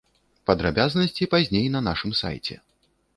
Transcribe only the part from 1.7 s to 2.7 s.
на нашым сайце.